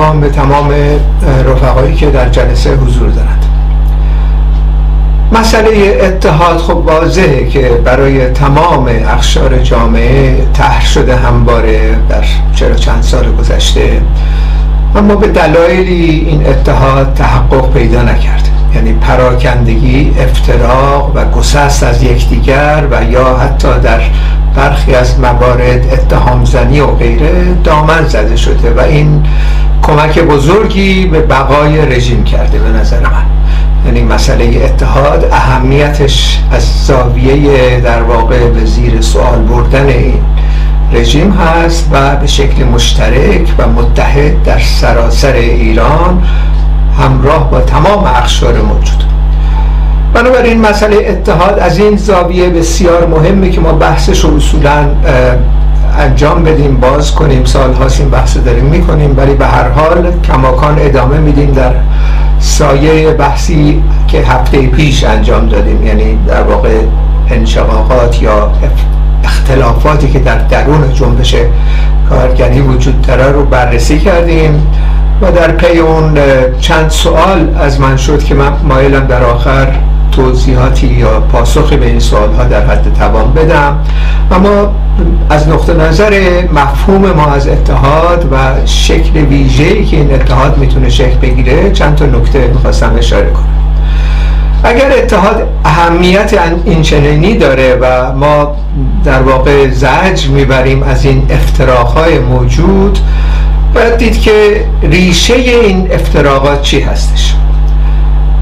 فراوان 0.00 0.20
به 0.20 0.28
تمام 0.28 0.70
رفقایی 1.44 1.94
که 1.94 2.10
در 2.10 2.28
جلسه 2.28 2.74
حضور 2.74 3.08
دارند. 3.08 3.44
مسئله 5.32 5.98
اتحاد 6.02 6.58
خب 6.58 6.76
واضحه 6.76 7.48
که 7.48 7.68
برای 7.84 8.30
تمام 8.30 8.90
اخشار 9.08 9.58
جامعه 9.58 10.46
طرح 10.52 10.86
شده 10.86 11.16
همواره 11.16 11.96
در 12.08 12.24
چرا 12.54 12.74
چند 12.74 13.02
سال 13.02 13.32
گذشته. 13.32 14.02
اما 14.96 15.14
به 15.14 15.28
دلایلی 15.28 16.26
این 16.28 16.46
اتحاد 16.46 17.14
تحقق 17.14 17.72
پیدا 17.72 18.02
نکرد. 18.02 18.48
یعنی 18.74 18.92
پراکندگی 18.92 20.14
افتراق 20.18 21.12
و 21.14 21.24
گسست 21.24 21.82
از 21.82 22.02
یکدیگر 22.02 22.84
و 22.90 23.04
یا 23.04 23.36
حتی 23.36 23.68
در 23.82 24.00
برخی 24.56 24.94
از 24.94 25.20
موارد 25.20 25.92
اتهام 25.92 26.44
زنی 26.44 26.80
و 26.80 26.86
غیره 26.86 27.54
دامن 27.64 28.08
زده 28.08 28.36
شده 28.36 28.74
و 28.74 28.80
این 28.80 29.22
کمک 29.82 30.18
بزرگی 30.18 31.06
به 31.06 31.20
بقای 31.20 31.86
رژیم 31.86 32.24
کرده 32.24 32.58
به 32.58 32.68
نظر 32.68 33.00
من. 33.00 33.24
یعنی 33.86 34.02
مسئله 34.02 34.64
اتحاد 34.64 35.28
اهمیتش 35.32 36.38
از 36.52 36.86
زاویه 36.86 37.80
در 37.80 38.02
واقع 38.02 38.48
به 38.48 38.64
زیر 38.64 39.00
سوال 39.00 39.38
بردن 39.38 39.86
این 39.86 40.22
رژیم 40.92 41.30
هست 41.30 41.88
و 41.92 42.16
به 42.16 42.26
شکل 42.26 42.64
مشترک 42.64 43.54
و 43.58 43.68
متحد 43.68 44.42
در 44.42 44.58
سراسر 44.58 45.32
ایران 45.32 46.22
همراه 46.98 47.50
با 47.50 47.60
تمام 47.60 48.04
اخشار 48.04 48.62
موجود. 48.62 49.04
بنابراین 50.14 50.60
مسئله 50.60 50.96
اتحاد 50.96 51.58
از 51.58 51.78
این 51.78 51.96
زاویه 51.96 52.48
بسیار 52.48 53.06
مهمه 53.06 53.50
که 53.50 53.60
ما 53.60 53.72
بحثش 53.72 54.20
رو 54.20 54.36
اصولا 54.36 54.86
انجام 55.98 56.42
بدیم 56.44 56.76
باز 56.76 57.14
کنیم 57.14 57.44
سال 57.44 57.72
هاست 57.72 58.00
این 58.00 58.10
بحث 58.10 58.36
داریم 58.36 58.64
می‌کنیم 58.64 59.14
ولی 59.16 59.34
به 59.34 59.46
هر 59.46 59.68
حال 59.68 60.12
کماکان 60.24 60.78
ادامه 60.78 61.18
میدیم 61.18 61.52
در 61.52 61.72
سایه 62.38 63.10
بحثی 63.10 63.82
که 64.08 64.18
هفته 64.18 64.66
پیش 64.66 65.04
انجام 65.04 65.48
دادیم 65.48 65.86
یعنی 65.86 66.18
در 66.26 66.42
واقع 66.42 66.78
انشقاقات 67.30 68.22
یا 68.22 68.52
اختلافاتی 69.24 70.10
که 70.10 70.18
در 70.18 70.38
درون 70.38 70.94
جنبش 70.94 71.34
کارگری 72.08 72.60
وجود 72.60 73.02
داره 73.02 73.32
رو 73.32 73.44
بررسی 73.44 73.98
کردیم 73.98 74.66
و 75.22 75.32
در 75.32 75.50
پی 75.50 75.78
اون 75.78 76.18
چند 76.60 76.90
سوال 76.90 77.56
از 77.60 77.80
من 77.80 77.96
شد 77.96 78.24
که 78.24 78.34
من 78.34 78.52
مایلم 78.68 79.06
در 79.06 79.22
آخر 79.22 79.68
توضیحاتی 80.12 80.86
یا 80.86 81.20
پاسخی 81.20 81.76
به 81.76 81.86
این 81.86 82.00
سوال 82.00 82.32
ها 82.32 82.44
در 82.44 82.66
حد 82.66 82.92
توان 82.98 83.32
بدم. 83.32 83.78
اما 84.32 84.72
از 85.30 85.48
نقطه 85.48 85.74
نظر 85.74 86.42
مفهوم 86.52 87.10
ما 87.10 87.26
از 87.26 87.48
اتحاد 87.48 88.28
و 88.32 88.66
شکل 88.66 89.18
ویژه‌ای 89.20 89.84
که 89.84 89.96
این 89.96 90.14
اتحاد 90.14 90.58
می‌تونه 90.58 90.88
شکل 90.88 91.16
بگیره 91.22 91.70
چند 91.72 91.94
تا 91.94 92.06
نکته 92.06 92.46
می‌خواستم 92.46 92.94
اشاره 92.98 93.30
کنم. 93.30 93.44
اگر 94.64 94.92
اتحاد 94.92 95.48
اهمیت 95.64 96.34
این 96.64 96.82
چنینی 96.82 97.36
داره 97.36 97.78
و 97.80 98.12
ما 98.12 98.56
در 99.04 99.22
واقع 99.22 99.68
زج 99.70 100.28
می‌بریم 100.28 100.82
از 100.82 101.04
این 101.04 101.26
افتراقهای 101.30 102.18
موجود 102.18 102.98
باید 103.74 103.96
دید 103.96 104.20
که 104.20 104.64
ریشه 104.82 105.34
این 105.34 105.88
افتراقات 105.92 106.62
چی 106.62 106.80
هستش. 106.80 107.34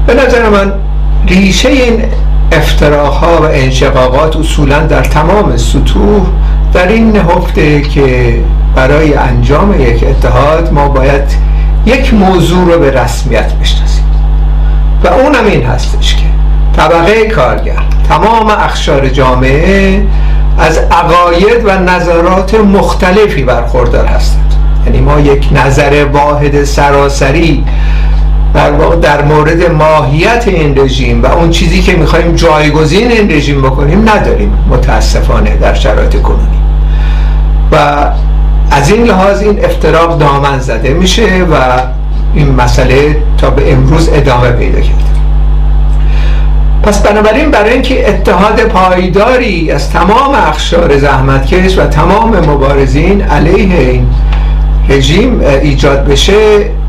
به 0.07 0.13
نظر 0.13 0.49
من 0.49 0.73
ریشه 1.29 1.69
این 1.69 2.03
افتراقها 2.51 3.41
و 3.41 3.45
انشقاقات 3.45 4.37
اصولا 4.37 4.79
در 4.79 5.03
تمام 5.03 5.57
سطوح 5.57 6.25
در 6.73 6.87
این 6.87 7.11
نهفته 7.11 7.81
که 7.81 8.39
برای 8.75 9.13
انجام 9.13 9.81
یک 9.81 10.03
اتحاد 10.03 10.73
ما 10.73 10.89
باید 10.89 11.49
یک 11.85 12.13
موضوع 12.13 12.73
رو 12.73 12.79
به 12.79 12.91
رسمیت 12.91 13.53
بشناسیم. 13.53 14.03
و 15.03 15.07
اونم 15.07 15.45
این 15.45 15.63
هستش 15.63 16.15
که 16.15 16.25
طبقه 16.77 17.25
کارگر 17.25 17.83
تمام 18.09 18.47
اخشار 18.49 19.07
جامعه 19.07 20.05
از 20.57 20.77
عقاید 20.77 21.65
و 21.65 21.79
نظرات 21.79 22.53
مختلفی 22.55 23.43
برخوردار 23.43 24.05
هستند. 24.05 24.53
یعنی 24.85 25.01
ما 25.01 25.19
یک 25.19 25.49
نظر 25.51 26.05
واحد 26.13 26.63
سراسری 26.63 27.65
در 28.53 28.71
واقع 28.71 28.95
در 28.95 29.21
مورد 29.21 29.71
ماهیت 29.71 30.43
این 30.47 30.77
رژیم 30.77 31.23
و 31.23 31.25
اون 31.25 31.49
چیزی 31.49 31.81
که 31.81 31.95
می‌خوایم 31.95 32.35
جایگزین 32.35 33.11
این 33.11 33.31
رژیم 33.31 33.61
بکنیم 33.61 34.09
نداریم 34.09 34.53
متاسفانه 34.69 35.55
در 35.55 35.73
شرایط 35.73 36.21
کنونی. 36.21 36.59
و 37.71 37.75
از 38.71 38.91
این 38.91 39.03
لحاظ 39.03 39.41
این 39.41 39.65
افتراق 39.65 40.17
دامن 40.17 40.59
زده 40.59 40.93
میشه 40.93 41.43
و 41.51 41.55
این 42.33 42.55
مسئله 42.55 43.17
تا 43.37 43.49
به 43.49 43.73
امروز 43.73 44.09
ادامه 44.13 44.51
پیدا 44.51 44.79
کرده. 44.79 45.09
پس 46.83 47.01
بنابراین 47.01 47.51
برای 47.51 47.73
اینکه 47.73 48.09
اتحاد 48.09 48.59
پایداری 48.61 49.71
از 49.71 49.91
تمام 49.91 50.35
اخشار 50.35 50.97
زحمتکش 50.97 51.77
و 51.77 51.85
تمام 51.85 52.29
مبارزین 52.49 53.21
علیه 53.21 53.79
این 53.79 54.07
رژیم 54.89 55.41
ایجاد 55.61 56.05
بشه 56.05 56.33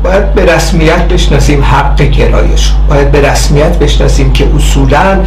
باید 0.03 0.33
به 0.33 0.55
رسمیت 0.55 1.07
بشناسیم 1.07 1.63
حق 1.63 2.01
گرایش 2.01 2.71
باید 2.89 3.11
به 3.11 3.21
رسمیت 3.21 3.79
بشناسیم 3.79 4.33
که 4.33 4.47
اصولا 4.55 5.19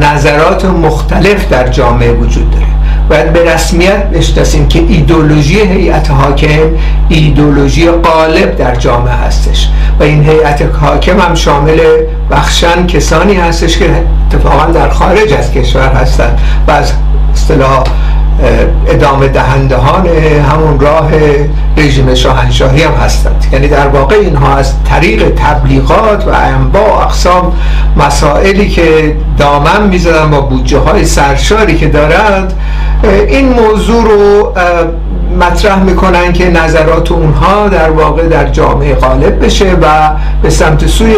نظرات 0.00 0.64
مختلف 0.64 1.48
در 1.48 1.68
جامعه 1.68 2.12
وجود 2.12 2.50
داره. 2.50 2.66
باید 3.08 3.32
به 3.32 3.54
رسمیت 3.54 4.04
بشناسیم 4.04 4.68
که 4.68 4.78
ایدولوژی 4.88 5.60
هیئت 5.60 6.10
حاکم 6.10 6.60
ایدولوژی 7.08 7.90
غالب 7.90 8.56
در 8.56 8.74
جامعه 8.74 9.14
هستش. 9.14 9.68
و 10.00 10.02
این 10.02 10.24
هیئت 10.24 10.62
حاکم 10.80 11.20
هم 11.20 11.34
شامل 11.34 11.80
بخشن 12.30 12.86
کسانی 12.86 13.34
هستش 13.34 13.78
که 13.78 14.04
اتفاقا 14.26 14.72
در 14.72 14.88
خارج 14.88 15.32
از 15.32 15.52
کشور 15.52 15.88
هستند. 15.88 16.40
و 16.68 16.70
از 16.70 16.92
اصطلاح 17.34 17.84
ادامه 18.86 19.28
دهندهان 19.28 20.06
همون 20.52 20.80
راه 20.80 21.10
رژیم 21.76 22.14
شاهنشاهی 22.14 22.82
هم 22.82 22.92
هستند. 22.92 23.46
یعنی 23.52 23.68
در 23.68 23.88
واقع 23.88 24.16
اینها 24.16 24.56
از 24.56 24.72
طریق 24.84 25.32
تبلیغات 25.36 26.26
و 26.26 26.30
انواع 26.30 27.02
اقسام 27.02 27.52
مسائلی 27.96 28.68
که 28.68 29.16
دامن 29.38 29.86
می‌زدن 29.90 30.30
با 30.30 30.40
بودجه 30.40 30.78
های 30.78 31.04
سرشاری 31.04 31.78
که 31.78 31.88
دارند 31.88 32.52
این 33.28 33.48
موضوع 33.48 34.04
رو 34.04 34.52
مطرح 35.40 35.82
می‌کنن 35.82 36.32
که 36.32 36.50
نظرات 36.50 37.12
اونها 37.12 37.68
در 37.68 37.90
واقع 37.90 38.28
در 38.28 38.48
جامعه 38.48 38.94
غالب 38.94 39.44
بشه 39.44 39.72
و 39.82 39.86
به 40.42 40.50
سمت 40.50 40.86
سوی 40.86 41.14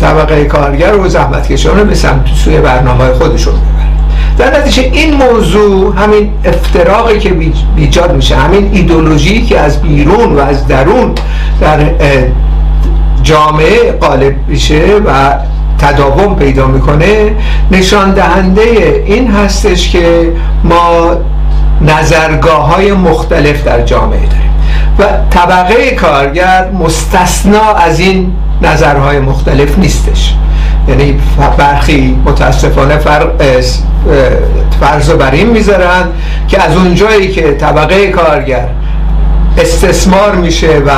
طبقه 0.00 0.44
کارگر 0.44 0.96
و 0.96 1.08
زحمتکشان 1.08 1.84
به 1.84 1.94
سمت 1.94 2.26
سوی 2.44 2.60
برنامه 2.60 3.12
خودشون 3.12 3.54
ببرن. 3.54 3.97
در 4.38 4.60
نتیجه 4.60 4.82
این 4.92 5.14
موضوع 5.14 5.94
همین 5.96 6.32
افتراقی 6.44 7.18
که 7.18 7.30
بیجاد 7.76 8.16
میشه 8.16 8.36
همین 8.36 8.70
ایدولوژی 8.72 9.42
که 9.42 9.60
از 9.60 9.82
بیرون 9.82 10.36
و 10.36 10.38
از 10.40 10.66
درون 10.66 11.14
در 11.60 11.78
جامعه 13.22 13.92
غالب 13.92 14.34
میشه 14.48 15.00
و 15.06 15.34
تداوم 15.78 16.36
پیدا 16.36 16.66
می‌کنه 16.66 17.34
نشان 17.70 18.10
دهنده 18.10 19.02
این 19.06 19.30
هستش 19.30 19.90
که 19.90 20.32
ما 20.64 21.10
نظرگاه 21.80 22.74
های 22.74 22.92
مختلف 22.92 23.64
در 23.64 23.82
جامعه 23.82 24.26
داریم 24.26 24.50
و 24.98 25.04
طبقه 25.30 25.90
کارگر 25.90 26.70
مستثنا 26.70 27.74
از 27.74 28.00
این 28.00 28.32
نظرهای 28.62 29.20
مختلف 29.20 29.78
نیستش. 29.78 30.34
یعنی 30.88 31.20
برخی 31.58 32.18
متاسفانه 32.26 32.98
فرض 34.80 35.10
بر 35.10 35.30
این 35.30 35.46
می‌ذارن 35.46 36.02
که 36.48 36.62
از 36.62 36.76
اونجایی 36.76 37.28
که 37.28 37.52
طبقه 37.52 38.06
کارگر 38.06 38.68
استثمار 39.58 40.34
میشه 40.34 40.82
و 40.86 40.90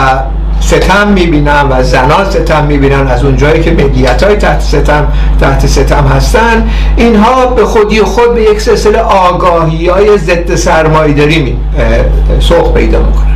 ستم 0.61 1.09
می‌بینن 1.09 1.63
و 1.71 1.83
زنان 1.83 2.31
ستم 2.31 2.65
می‌بینن 2.65 3.09
از 3.09 3.25
اونجایی 3.25 3.63
که 3.63 3.71
ملیت 3.71 4.23
های 4.23 4.37
تحت 4.37 4.61
ستم 4.61 5.09
تحت 5.41 5.67
ستم 5.67 6.07
هستن 6.17 6.69
اینها 6.97 7.47
به 7.47 7.65
خودی 7.65 8.03
خود 8.03 8.35
به 8.35 8.43
یک 8.43 8.61
سلسله 8.61 8.99
آگاهی 8.99 9.89
های 9.89 10.19
ضد 10.19 10.55
سرمایداری 10.55 11.57
سوق 12.41 12.75
پیدا 12.75 12.99
می‌کنن. 12.99 13.30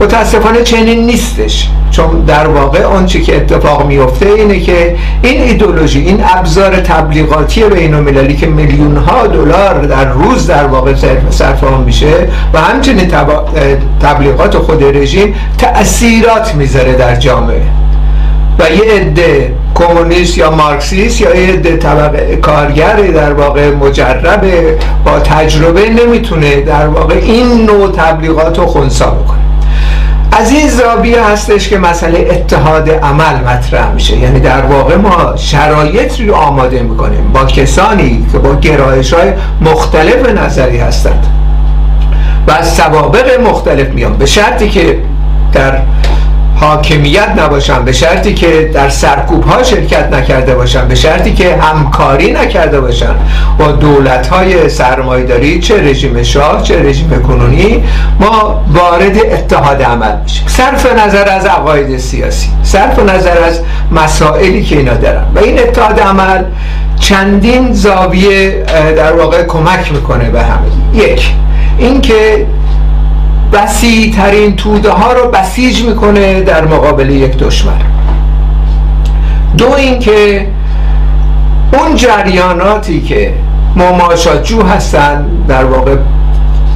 متاسفانه 0.00 0.62
چنین 0.62 1.06
نیستش. 1.06 1.68
چون 1.90 2.20
در 2.20 2.46
واقع 2.48 2.84
آنچه 2.84 3.20
که 3.20 3.36
اتفاق 3.36 3.86
میفته 3.86 4.26
اینه 4.26 4.60
که 4.60 4.96
این 5.22 5.42
ایدولوژی 5.42 6.00
این 6.00 6.24
ابزار 6.36 6.76
تبلیغاتی 6.76 7.64
بین 7.64 7.94
المللی 7.94 8.36
که 8.36 8.46
میلیون 8.46 8.96
ها 8.96 9.26
دلار 9.26 9.84
در 9.84 10.04
روز 10.04 10.46
در 10.46 10.66
واقع 10.66 10.94
صرف 11.30 11.64
آن 11.64 11.82
میشه 11.82 12.28
و 12.54 12.60
همچنین 12.60 13.12
تبلیغات 14.00 14.58
خود 14.58 14.84
رژیم 14.96 15.34
تأثیرات 15.58 16.54
می‌ذاره 16.54 16.92
در 16.92 17.16
جامعه. 17.16 17.62
و 18.58 18.62
یه 18.62 18.92
عده 18.92 19.54
کمونیست 19.74 20.38
یا 20.38 20.50
مارکسیست 20.50 21.20
یا 21.20 21.36
یه 21.36 21.52
عده 21.52 21.76
طبقه 21.76 22.36
کارگر 22.36 22.96
در 22.96 23.32
واقع 23.32 23.70
مجرب 23.70 24.44
با 25.04 25.18
تجربه 25.18 25.90
نمی‌تونه 25.90 26.60
در 26.60 26.86
واقع 26.86 27.14
این 27.14 27.66
نوع 27.66 27.92
تبلیغات 27.92 28.58
رو 28.58 28.66
خونسا 28.66 29.10
بکنه. 29.10 29.43
از 30.38 30.52
این 30.52 30.68
زاویه 30.68 31.24
هستش 31.24 31.68
که 31.68 31.78
مسئله 31.78 32.28
اتحاد 32.30 32.90
عمل 32.90 33.34
مطرح 33.34 33.92
میشه. 33.92 34.16
یعنی 34.16 34.40
در 34.40 34.62
واقع 34.62 34.96
ما 34.96 35.36
شرایط 35.36 36.20
رو 36.20 36.34
آماده 36.34 36.82
می‌کنیم 36.82 37.32
با 37.32 37.44
کسانی 37.44 38.26
که 38.32 38.38
با 38.38 38.54
گرایش 38.54 39.12
های 39.12 39.32
مختلف 39.60 40.28
نظری 40.28 40.78
هستند 40.78 41.26
و 42.48 42.50
از 42.50 42.74
سوابق 42.74 43.40
مختلف 43.40 43.88
میان. 43.88 44.16
به 44.16 44.26
شرطی 44.26 44.68
که 44.68 44.98
در 45.52 45.78
حاکمیت 46.56 47.28
نباشن 47.38 47.84
به 47.84 47.92
شرطی 47.92 48.34
که 48.34 48.70
در 48.74 48.88
سرکوب 48.88 49.44
ها 49.44 49.62
شرکت 49.62 50.12
نکرده 50.12 50.54
باشن 50.54 50.88
به 50.88 50.94
شرطی 50.94 51.32
که 51.32 51.56
همکاری 51.56 52.32
نکرده 52.32 52.80
باشن 52.80 53.14
با 53.58 53.72
دولت 53.72 54.26
های 54.26 54.68
سرمایداری 54.68 55.60
چه 55.60 55.82
رژیم 55.82 56.22
شاه 56.22 56.62
چه 56.62 56.82
رژیم 56.82 57.22
کنونی 57.28 57.84
ما 58.20 58.64
وارد 58.72 59.16
اتحاد 59.32 59.82
عمل 59.82 60.20
میشیم. 60.22 60.44
صرف 60.46 60.86
نظر 61.06 61.28
از 61.28 61.46
عقاید 61.46 61.98
سیاسی 61.98 62.48
صرف 62.62 62.98
نظر 62.98 63.42
از 63.44 63.60
مسائلی 63.92 64.64
که 64.64 64.76
اینا 64.76 64.94
دارن. 64.94 65.24
و 65.34 65.38
این 65.38 65.58
اتحاد 65.58 66.00
عمل 66.00 66.44
چندین 67.00 67.72
زاویه 67.72 68.64
در 68.96 69.12
واقع 69.12 69.42
کمک 69.42 69.92
می‌کنه 69.92 70.30
به 70.30 70.42
همه. 70.42 70.66
یک 70.94 71.30
اینکه 71.78 72.46
وسیع 73.54 74.14
ترین 74.14 74.56
توده 74.56 74.90
ها 74.90 75.12
رو 75.12 75.30
بسیج 75.30 75.82
می‌کنه 75.82 76.40
در 76.40 76.64
مقابل 76.64 77.10
یک 77.10 77.36
دشمن. 77.36 77.80
دو 79.58 79.72
اینکه 79.72 80.46
اون 81.72 81.96
جریاناتی 81.96 83.00
که 83.00 83.34
مماشاتجو 83.76 84.62
هستن 84.62 85.26
در 85.48 85.64
واقع 85.64 85.96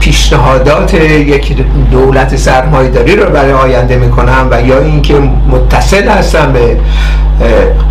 پیشنهادات 0.01 0.95
یک 0.95 1.57
دولت 1.91 2.37
سرمایداری 2.37 3.17
رو 3.17 3.31
برای 3.31 3.53
آینده 3.53 3.97
می‌کنن 3.97 4.49
و 4.51 4.67
یا 4.67 4.81
اینکه 4.81 5.15
متصل 5.51 6.09
هستن 6.09 6.53
به 6.53 6.77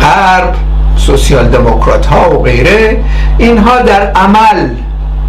غرب 0.00 0.54
سوسیال 0.96 1.48
دموکرات 1.48 2.06
ها 2.06 2.30
و 2.30 2.42
غیره 2.42 3.04
اینها 3.38 3.78
در 3.78 4.12
عمل 4.12 4.68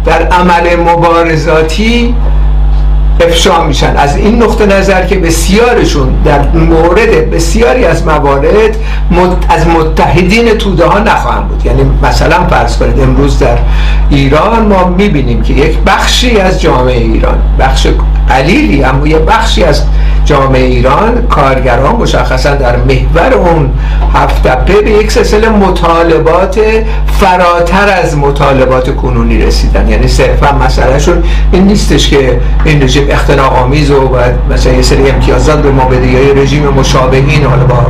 در 0.04 0.22
عمل 0.22 0.76
مبارزاتی 0.76 2.14
افشا 3.20 3.64
میشن. 3.64 3.96
از 3.96 4.16
این 4.16 4.42
نقطه 4.42 4.66
نظر 4.66 5.06
که 5.06 5.16
بسیارشون 5.16 6.08
در 6.24 6.48
مورد 6.48 7.30
بسیاری 7.30 7.84
از 7.84 8.06
موارد 8.06 8.76
از 9.48 9.66
متحدین 9.66 10.58
توده 10.58 10.86
ها 10.86 10.98
نخواهند 10.98 11.48
بود. 11.48 11.66
یعنی 11.66 11.82
مثلا 12.02 12.46
فرض 12.46 12.76
کنید 12.76 13.00
امروز 13.00 13.38
در 13.38 13.58
ایران 14.10 14.66
ما 14.66 14.88
می‌بینیم 14.88 15.42
که 15.42 15.54
یک 15.54 15.78
بخشی 15.86 16.40
از 16.40 16.60
جامعه 16.60 16.98
ایران 16.98 17.38
بخش 17.58 17.86
قلیلی 18.30 18.84
اما 18.84 19.06
یه 19.06 19.18
بخشی 19.18 19.64
از 19.64 19.82
جامعه 20.24 20.64
ایران 20.64 21.26
کارگران 21.26 21.96
مشخصا 21.96 22.54
در 22.54 22.76
محور 22.76 23.34
اون 23.34 23.70
هفت 24.14 24.42
به 24.66 24.90
یک 24.90 25.12
سلسله 25.12 25.48
مطالبات 25.48 26.60
فراتر 27.20 27.88
از 28.02 28.16
مطالبات 28.16 28.96
کنونی 28.96 29.38
رسیدن. 29.38 29.88
یعنی 29.88 30.08
صرفا 30.08 30.52
مسئلهشون 30.52 31.22
این 31.52 31.66
نیستش 31.66 32.08
که 32.08 32.40
این 32.64 32.82
رژیم 32.82 33.06
اختناق 33.10 33.58
آمیز 33.58 33.90
و 33.90 34.10
مثلا 34.50 34.72
یه 34.72 34.82
سری 34.82 35.10
امتیازات 35.10 35.62
به 35.62 35.70
ما 35.70 35.84
بده 35.84 36.06
یا 36.06 36.32
رژیم 36.32 36.68
مشابهین 36.68 37.44
حالا 37.44 37.64
با 37.64 37.86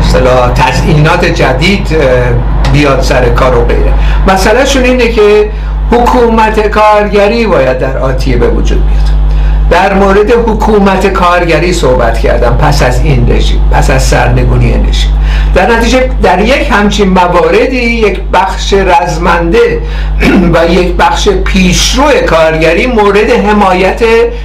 مثلا 0.00 0.48
تزئینات 0.54 1.24
جدید 1.24 1.88
بیاد 2.72 3.00
سر 3.00 3.28
کار 3.28 3.58
و 3.58 3.64
غیره. 3.64 3.92
مسئلهشون 4.28 4.82
اینه 4.84 5.08
که 5.08 5.50
حکومت 5.90 6.68
کارگری 6.68 7.46
باید 7.46 7.78
در 7.78 7.98
آتیه 7.98 8.36
به 8.36 8.48
وجود 8.48 8.82
بیاد. 8.86 9.22
در 9.70 9.94
مورد 9.94 10.30
حکومت 10.30 11.06
کارگری 11.06 11.72
صحبت 11.72 12.18
کردم. 12.18 12.56
پس 12.56 12.82
از 12.82 13.00
این 13.04 13.32
رژیم 13.32 13.60
پس 13.72 13.90
از 13.90 14.02
سرنگونی 14.02 14.74
رژیم. 14.88 15.10
در 15.54 15.76
نتیجه 15.76 16.10
در 16.22 16.40
یک 16.40 16.70
همچین 16.70 17.08
مواردی 17.08 17.76
یک 17.76 18.20
بخش 18.32 18.74
رزمنده 18.74 19.80
و 20.54 20.72
یک 20.72 20.92
بخش 20.92 21.28
پیشرو 21.28 22.04
کارگری 22.26 22.86
مورد 22.86 23.30
حمایت 23.30 24.02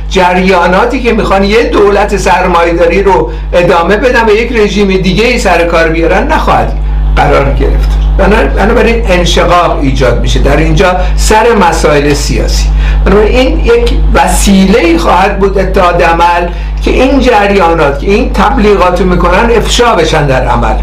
جریاناتی 0.09 0.99
که 0.99 1.13
می‌خوان 1.13 1.43
یه 1.43 1.63
دولت 1.63 2.17
سرمایداری 2.17 3.03
رو 3.03 3.31
ادامه 3.53 3.97
بدن 3.97 4.25
و 4.25 4.29
یک 4.29 4.51
رژیم 4.51 4.97
دیگه 4.97 5.25
ای 5.25 5.39
سر 5.39 5.65
کار 5.65 5.89
بیارن 5.89 6.27
نخواهد 6.27 6.73
قرار 7.15 7.53
گرفت. 7.53 7.96
بنابراین 8.17 9.03
انشقاق 9.07 9.79
ایجاد 9.81 10.21
میشه. 10.21 10.39
در 10.39 10.57
اینجا 10.57 10.95
سر 11.15 11.45
مسائل 11.69 12.13
سیاسی. 12.13 12.67
این 13.27 13.59
یک 13.59 13.93
وسیله 14.13 14.97
خواهد 14.97 15.39
بود 15.39 15.57
اتحاد 15.57 16.03
عمل 16.03 16.47
که 16.81 16.91
این 16.91 17.19
جریانات 17.19 17.99
که 17.99 18.07
این 18.07 18.33
تبلیغات 18.33 19.01
می‌کنن 19.01 19.51
افشا 19.57 19.95
بشن 19.95 20.27
در 20.27 20.47
عمل. 20.47 20.75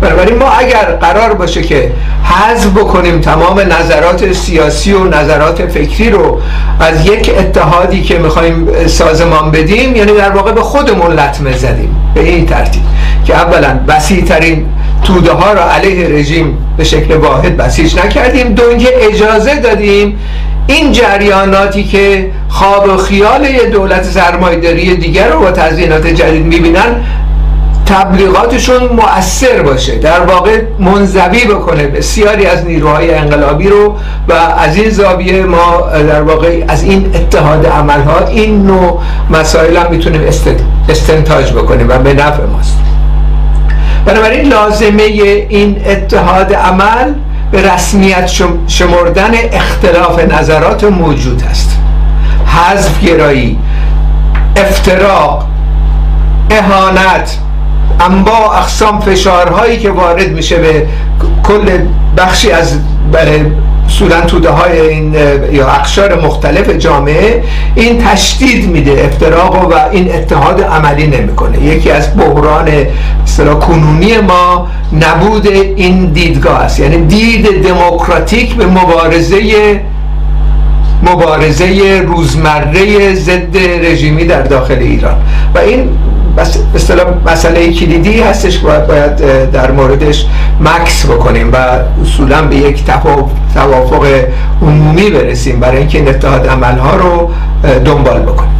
بنابراین 0.00 0.38
ما 0.38 0.48
اگر 0.50 0.84
قرار 1.00 1.34
باشه 1.34 1.62
که 1.62 1.92
حذف 2.24 2.66
بکنیم 2.66 3.20
تمام 3.20 3.60
نظرات 3.60 4.32
سیاسی 4.32 4.92
و 4.92 5.04
نظرات 5.04 5.66
فکری 5.66 6.10
رو 6.10 6.40
از 6.80 7.06
یک 7.06 7.30
اتحادی 7.38 8.02
که 8.02 8.18
می‌خوایم 8.18 8.86
سازمان 8.86 9.50
بدیم 9.50 9.96
یعنی 9.96 10.12
در 10.12 10.30
واقع 10.30 10.52
به 10.52 10.62
خودمون 10.62 11.12
لطمه 11.12 11.56
زدیم. 11.56 11.96
به 12.14 12.20
این 12.20 12.46
ترتیب. 12.46 12.82
که 13.24 13.36
اولا 13.36 13.80
وسیع 13.88 14.24
ترین 14.24 14.66
توده 15.04 15.32
ها 15.32 15.52
را 15.52 15.70
علیه 15.70 16.08
رژیم 16.08 16.58
به 16.76 16.84
شکل 16.84 17.16
واحد 17.16 17.56
بسیج 17.56 17.98
نکردیم. 17.98 18.54
دو 18.54 18.62
اجازه 19.00 19.54
دادیم 19.54 20.18
این 20.66 20.92
جریاناتی 20.92 21.84
که 21.84 22.30
خواب 22.48 22.88
و 22.88 22.96
خیال 22.96 23.48
دولت 23.72 24.04
سرمایداری 24.04 24.96
دیگر 24.96 25.28
رو 25.28 25.40
با 25.40 25.50
تزیینات 25.50 26.06
جدید 26.06 26.46
می‌بینن 26.46 27.04
تبلیغاتشون 27.86 28.82
مؤثر 28.82 29.62
باشه 29.62 29.98
در 29.98 30.20
واقع 30.20 30.60
منزوی 30.78 31.44
بکنه. 31.44 31.86
بسیاری 31.86 32.46
از 32.46 32.66
نیروهای 32.66 33.14
انقلابی 33.14 33.68
رو 33.68 33.96
و 34.28 34.32
از 34.32 34.76
این 34.76 34.90
زاویه 34.90 35.42
ما 35.42 35.88
در 36.08 36.22
واقع 36.22 36.64
از 36.68 36.82
این 36.82 37.10
اتحاد 37.14 37.66
عملها 37.66 38.26
این 38.26 38.66
نوع 38.66 39.00
مسائل 39.30 39.76
هم 39.76 39.86
می‌تونیم 39.90 40.20
استنتاج 40.88 41.52
بکنیم 41.52 41.88
و 41.88 41.98
به 41.98 42.14
نفع 42.14 42.44
ماست. 42.44 42.78
بنابراین 44.06 44.48
لازمه 44.48 45.02
این 45.02 45.82
اتحاد 45.86 46.54
عمل 46.54 47.14
به 47.52 47.74
رسمیت 47.74 48.30
شمردن 48.66 49.30
اختلاف 49.52 50.18
نظرات 50.18 50.84
موجود 50.84 51.42
است. 51.50 51.78
حذف 52.46 53.00
گرایی 53.00 53.58
افتراق 54.56 55.46
اهانت 56.50 57.38
انواع 58.00 58.58
اقسام 58.58 59.00
فشارهایی 59.00 59.78
که 59.78 59.90
وارد 59.90 60.28
میشه 60.28 60.56
به 60.56 60.86
کل 61.42 61.78
بخشی 62.16 62.50
از 62.50 62.78
اصولا 63.86 64.20
توده 64.20 64.50
های 64.50 64.80
این 64.80 65.14
یا 65.52 65.68
اقشار 65.68 66.20
مختلف 66.26 66.70
جامعه 66.70 67.42
این 67.74 67.98
تشدید 67.98 68.70
میده 68.70 69.04
افتراق 69.04 69.72
و 69.72 69.74
این 69.90 70.14
اتحاد 70.14 70.62
عملی 70.62 71.06
نمی‌کنه. 71.06 71.62
یکی 71.64 71.90
از 71.90 72.16
بحران 72.16 72.68
اصطلاح 73.24 73.58
کنونی 73.58 74.18
ما 74.18 74.68
نبود 74.92 75.46
این 75.76 76.06
دیدگاه 76.06 76.58
است. 76.58 76.80
یعنی 76.80 77.06
دید 77.06 77.68
دموکراتیک 77.68 78.54
به 78.54 78.66
مبارزه 78.66 79.80
مبارزه 81.02 82.02
روزمره 82.06 83.14
ضد 83.14 83.56
رژیمی 83.82 84.24
در 84.24 84.42
داخل 84.42 84.78
ایران. 84.78 85.16
و 85.54 85.58
این 85.58 85.88
اصطلاح 86.74 87.06
مسئله 87.26 87.72
کلیدی 87.72 88.20
هستش 88.20 88.58
که 88.58 88.66
باید, 88.66 88.86
باید 88.86 89.50
در 89.50 89.70
موردش 89.70 90.26
مکس 90.60 91.06
بکنیم 91.06 91.52
و 91.52 91.56
اصولا 92.02 92.42
به 92.42 92.56
یک 92.56 92.84
توافق 93.54 94.06
عمومی 94.62 95.10
برسیم 95.10 95.60
برای 95.60 95.78
اینکه 95.78 95.98
این 95.98 96.08
اتحاد 96.08 96.46
عملها 96.46 96.96
رو 96.96 97.30
دنبال 97.84 98.22
بکنیم. 98.22 98.50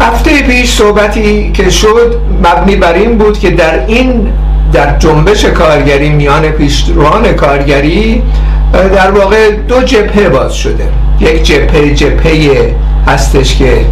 هفته 0.00 0.42
پیش 0.42 0.74
صحبتی 0.74 1.52
که 1.52 1.70
شد 1.70 2.14
مبنی 2.44 2.76
بر 2.76 2.92
این 2.92 3.18
بود 3.18 3.38
که 3.38 3.50
در 3.50 3.86
این 3.86 4.28
در 4.72 4.98
جنبش 4.98 5.44
کارگری 5.44 6.08
میان 6.08 6.42
پیشروان 6.42 7.32
کارگری 7.32 8.22
در 8.72 9.10
واقع 9.10 9.50
دو 9.68 9.82
جبهه 9.82 10.28
باز 10.28 10.54
شده. 10.54 10.88
یک 11.20 11.42
جبهه 11.42 11.94
جبهه 11.94 12.74
هستش 13.06 13.56
که 13.56 13.86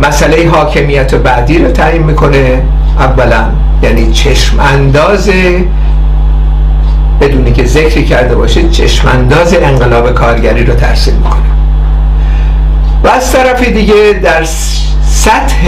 مسئله 0.00 0.50
حاکمیت 0.50 1.14
بعدی 1.14 1.58
رو 1.58 1.70
تعیین 1.70 2.02
می‌کنه. 2.02 2.62
اولا 2.98 3.44
یعنی 3.82 4.12
چشم 4.12 4.60
انداز 4.60 5.30
بدونی 7.20 7.52
که 7.52 7.64
ذکری 7.64 8.04
کرده 8.04 8.34
باشه 8.34 8.68
چشم 8.68 9.08
انداز 9.08 9.54
انقلاب 9.54 10.14
کارگری 10.14 10.64
رو 10.64 10.74
ترسیم 10.74 11.14
می‌کنه. 11.14 11.42
و 13.04 13.08
از 13.08 13.32
طرف 13.32 13.68
دیگه 13.68 14.20
در 14.22 14.44
سطح 15.04 15.66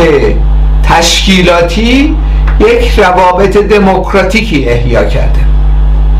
تشکیلاتی 0.82 2.16
یک 2.60 2.98
روابط 2.98 3.56
دموکراتیکی 3.56 4.68
احیا 4.68 5.04
کرده. 5.04 5.40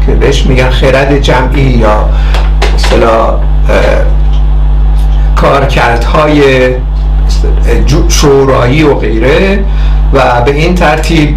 که 0.07 0.13
بهش 0.13 0.47
میگن 0.47 0.71
خرد 0.71 1.19
جمعی 1.19 1.61
یا 1.61 2.09
مثلا 2.75 3.39
کارکردهای 5.37 6.41
شورایی 8.09 8.83
و 8.83 8.95
غیره 8.95 9.65
و 10.13 10.41
به 10.41 10.55
این 10.55 10.75
ترتیب 10.75 11.37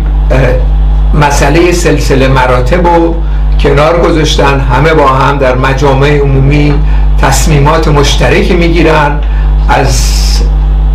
مسئله 1.21 1.71
سلسله 1.71 2.27
مراتب 2.27 2.85
و 2.85 3.15
کنار 3.59 4.01
گذاشتن 4.01 4.59
همه 4.59 4.93
با 4.93 5.07
هم 5.07 5.37
در 5.37 5.55
مجامع 5.55 6.17
عمومی 6.17 6.73
تصمیمات 7.21 7.87
مشترکی 7.87 8.53
می‌گیرن 8.53 9.19
از 9.69 10.17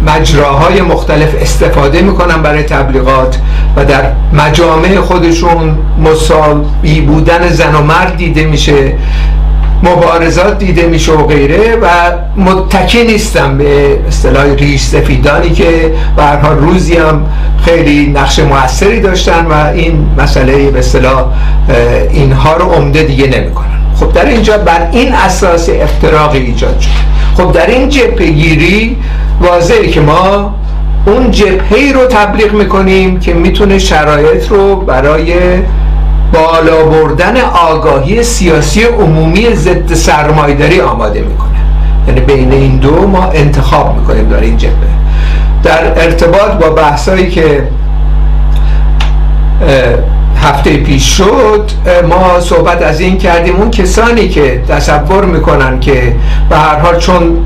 مجراهای 0.07 0.81
مختلف 0.81 1.35
استفاده 1.41 2.03
می‌کنن 2.03 2.43
برای 2.43 2.63
تبلیغات 2.63 3.39
و 3.77 3.85
در 3.85 4.13
مجامع 4.33 5.01
خودشون 5.01 5.79
مساوی 6.05 7.01
بودن 7.01 7.49
زن 7.49 7.75
و 7.75 7.83
مرد 7.83 8.17
دیده 8.17 8.45
میشه. 8.45 8.93
مبارزات 9.83 10.59
دیده 10.59 10.87
میشه 10.87 11.13
و 11.13 11.27
غیره 11.27 11.77
و 11.77 11.87
متکی 12.37 13.05
نیستم 13.05 13.59
به 13.59 13.99
اصطلاح 14.09 14.45
ریش 14.45 14.83
سفیدانی 14.83 15.51
که 15.51 15.95
حال 16.43 16.57
روزی 16.59 16.97
هم 16.97 17.27
خیلی 17.65 18.07
نقش 18.07 18.39
موثری 18.39 19.01
داشتن 19.01 19.47
و 19.47 19.53
این 19.75 20.07
مسئله 20.19 20.71
به 20.71 20.79
اصطلاح 20.79 21.25
اینها 22.11 22.57
رو 22.57 22.65
عمده 22.65 23.03
دیگه 23.03 23.27
نمی‌کنن. 23.27 23.67
خب 24.01 24.13
در 24.13 24.27
اینجا 24.27 24.59
بر 24.59 24.89
این 24.93 25.13
اساس 25.13 25.69
افتراقی 25.69 26.39
ایجاد 26.39 26.81
شد. 26.81 26.91
خب 27.37 27.53
در 27.53 27.67
این 27.67 27.89
جبهه 27.89 28.27
گیری 28.31 28.97
واضحه 29.41 29.89
که 29.89 30.01
ما 30.01 30.55
اون 31.07 31.31
جبهه 31.31 31.93
رو 31.95 32.07
تبلیغ 32.07 32.53
می‌کنیم 32.53 33.21
که 33.21 33.35
می‌تونه 33.35 33.79
شرایط 33.79 34.49
رو 34.49 34.77
برای 34.77 35.35
بالا 36.33 36.85
بردن 36.85 37.41
آگاهی 37.41 38.23
سیاسی 38.23 38.83
عمومی 38.83 39.55
ضد 39.55 39.95
سرمایداری 39.95 40.81
آماده 40.81 41.21
می‌کنه. 41.21 41.49
یعنی 42.09 42.21
بین 42.21 42.53
این 42.53 42.77
دو 42.77 43.09
ما 43.09 43.25
انتخاب 43.25 43.99
می‌کنیم 43.99 44.29
در 44.29 44.41
این 44.41 44.57
جبهه. 44.57 44.75
در 45.63 46.03
ارتباط 46.05 46.53
با 46.53 46.71
بحثایی 46.71 47.31
که 47.31 47.69
هفته 50.43 50.77
پیش 50.77 51.17
شد 51.17 51.71
ما 52.09 52.41
صحبت 52.41 52.83
از 52.83 53.01
این 53.01 53.19
کردیم. 53.19 53.57
اون 53.57 53.71
کسانی 53.71 54.29
که 54.29 54.63
تصور 54.69 55.25
می‌کنن 55.25 55.81
که 55.81 56.17
به 56.49 56.57
هر 56.57 56.79
حال 56.79 56.99
چون 56.99 57.39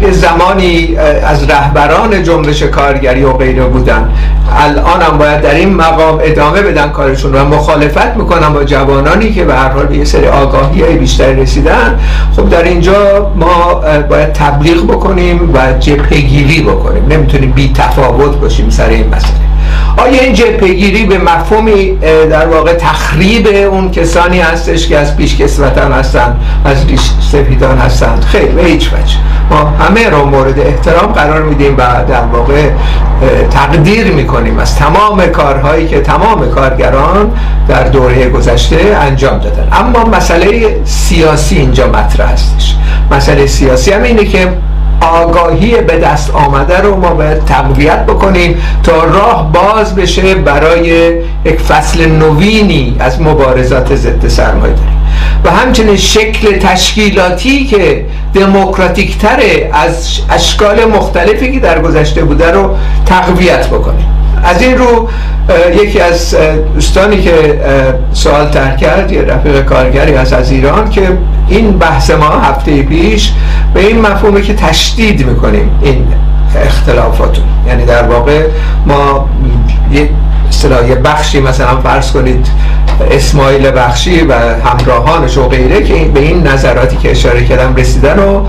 یه 0.00 0.10
زمانی 0.10 0.96
از 1.26 1.50
رهبران 1.50 2.22
جنبش 2.22 2.62
کارگری 2.62 3.24
و 3.24 3.32
غیره 3.32 3.64
بودن. 3.64 4.10
الان 4.56 5.02
هم 5.02 5.18
باید 5.18 5.40
در 5.40 5.54
این 5.54 5.74
مقام 5.74 6.18
ادامه 6.22 6.62
بدن 6.62 6.88
کارشون 6.88 7.34
و 7.34 7.44
مخالفت 7.44 8.16
می‌کنن 8.16 8.48
با 8.48 8.64
جوانانی 8.64 9.32
که 9.32 9.44
به 9.44 9.54
هر 9.54 9.68
حال 9.68 9.86
به 9.86 9.96
یه 9.96 10.04
سری 10.04 10.26
آگاهی 10.26 10.82
های 10.82 10.96
بیشتر 10.96 11.32
رسیدن. 11.32 12.00
خب 12.36 12.48
در 12.48 12.62
اینجا 12.62 13.32
ما 13.36 13.82
باید 14.08 14.32
تبلیغ 14.32 14.84
بکنیم 14.84 15.50
و 15.54 15.72
جبهگیری 15.80 16.62
بکنیم. 16.62 17.06
نمی‌تونیم 17.08 17.50
بی 17.50 17.72
تفاوت 17.74 18.40
باشیم 18.40 18.70
سر 18.70 18.88
این 18.88 19.08
مسئله. 19.08 19.53
آیا 19.96 20.22
این 20.22 20.32
جبهگیری 20.32 21.04
به 21.04 21.18
مفهومی 21.18 21.98
در 22.30 22.46
واقع 22.46 22.74
تخریب 22.74 23.46
اون 23.46 23.90
کسانی 23.90 24.40
هستش 24.40 24.88
که 24.88 24.98
از 24.98 25.16
پیشکسوتان 25.16 25.92
هستند 25.92 26.40
از 26.64 26.86
ریش 26.86 27.10
سفیدان 27.32 27.78
هستند 27.78 28.24
خیلی 28.24 28.52
به 28.52 28.62
هیچ 28.62 28.88
وجه. 28.88 29.16
ما 29.50 29.56
همه 29.56 30.08
رو 30.08 30.24
مورد 30.24 30.58
احترام 30.58 31.12
قرار 31.12 31.42
میدیم 31.42 31.74
و 31.78 32.04
در 32.08 32.24
واقع 32.32 32.70
تقدیر 33.50 34.06
می‌کنیم 34.12 34.58
از 34.58 34.76
تمام 34.76 35.26
کارهایی 35.26 35.88
که 35.88 36.00
تمام 36.00 36.50
کارگران 36.50 37.30
در 37.68 37.84
دوره 37.84 38.28
گذشته 38.28 38.96
انجام 39.00 39.38
دادن. 39.38 39.68
اما 39.72 40.04
مسئله 40.04 40.80
سیاسی 40.84 41.56
اینجا 41.56 41.86
مطرح 41.86 42.32
هستش. 42.32 42.74
مسئله 43.10 43.46
سیاسی 43.46 43.92
هم 43.92 44.02
اینه 44.02 44.24
که 44.24 44.48
آگاهی 45.00 45.80
به 45.80 45.98
دست 45.98 46.30
آمده 46.34 46.80
رو 46.80 46.96
ما 46.96 47.14
باید 47.14 47.44
تقویت 47.44 48.06
بکنیم 48.06 48.62
تا 48.82 49.04
راه 49.04 49.52
باز 49.52 49.94
بشه 49.94 50.34
برای 50.34 50.86
یک 51.44 51.60
فصل 51.60 52.06
نوینی 52.06 52.96
از 52.98 53.20
مبارزات 53.20 53.94
ضد 53.94 54.28
سرمایه 54.28 54.74
و 55.44 55.50
همچنین 55.50 55.96
شکل 55.96 56.58
تشکیلاتی 56.58 57.64
که 57.64 58.06
دموکراتیک 58.34 59.18
تره 59.18 59.70
از 59.72 60.18
اشکال 60.30 60.84
مختلفی 60.84 61.52
که 61.52 61.60
در 61.60 61.80
گذشته 61.82 62.24
بوده 62.24 62.50
رو 62.50 62.76
تقویت 63.06 63.66
بکنیم. 63.66 64.06
از 64.44 64.62
این 64.62 64.78
رو 64.78 65.08
یکی 65.82 66.00
از 66.00 66.36
دوستانی 66.74 67.22
که 67.22 67.60
سوال 68.12 68.48
تر 68.48 68.76
کرد 68.76 69.12
یه 69.12 69.22
رفیق 69.22 69.64
کارگری 69.64 70.14
هست 70.14 70.32
از 70.32 70.50
ایران 70.50 70.90
که 70.90 71.08
این 71.48 71.78
بحث 71.78 72.10
ما 72.10 72.28
هفته 72.28 72.82
پیش 72.82 73.32
به 73.74 73.86
این 73.86 74.00
مفهومه 74.00 74.42
که 74.42 74.54
تشدید 74.54 75.26
می‌کنیم 75.26 75.70
این 75.82 76.06
اختلافاتو 76.56 77.42
یعنی 77.68 77.84
در 77.84 78.02
واقع 78.02 78.46
ما 78.86 79.28
یه 79.92 80.08
یه 80.88 80.94
بخشی 80.94 81.40
مثلا 81.40 81.80
فرض 81.80 82.12
کنید 82.12 82.46
اسماعیل 83.10 83.70
بخشی 83.70 84.20
و 84.20 84.34
همراهانش 84.64 85.38
و 85.38 85.48
غیره 85.48 85.82
که 85.82 85.94
به 85.94 86.20
این 86.20 86.46
نظراتی 86.46 86.96
که 86.96 87.10
اشاره 87.10 87.44
کردم 87.44 87.76
رسیدن 87.76 88.16
رو 88.16 88.46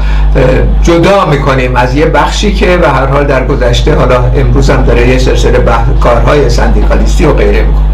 جدا 0.84 1.26
می‌کنیم 1.26 1.76
از 1.76 1.96
یه 1.96 2.06
بخشی 2.06 2.54
که 2.54 2.78
به 2.78 2.90
هر 2.90 3.06
حال 3.06 3.26
در 3.26 3.46
گذشته 3.46 3.96
حالا 3.96 4.24
امروز 4.36 4.70
هم 4.70 4.84
داره 4.84 5.08
یه 5.08 5.18
سلسله 5.18 5.60
کارهای 6.02 6.50
سندیکالیستی 6.50 7.26
و 7.26 7.34
غیره 7.34 7.62
می‌کنه. 7.62 7.86